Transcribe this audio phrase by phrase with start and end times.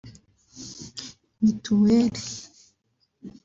[1.43, 2.23] mituweli